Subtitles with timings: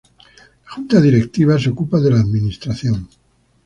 [0.65, 3.07] La Junta Directiva se ocupa de la administración.